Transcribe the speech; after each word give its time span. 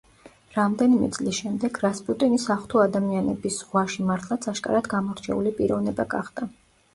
რამდენიმე 0.53 1.09
წლის 1.17 1.35
შემდეგ 1.41 1.77
რასპუტინი 1.83 2.39
„საღვთო 2.45 2.81
ადამიანების“ 2.85 3.59
ზღვაში 3.59 4.07
მართლაც 4.09 4.49
აშკარად 4.53 4.91
გამორჩეული 4.95 5.55
პიროვნება 5.61 6.09
გახდა. 6.17 6.51